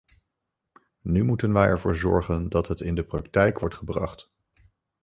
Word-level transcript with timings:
Nu 1.01 1.23
moeten 1.25 1.53
wij 1.53 1.67
ervoor 1.67 1.95
zorgen 1.95 2.49
dat 2.49 2.67
het 2.67 2.81
in 2.81 2.95
de 2.95 3.03
praktijk 3.03 3.59
wordt 3.59 3.75
gebracht. 3.75 4.31